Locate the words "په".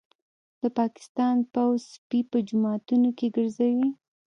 2.31-2.37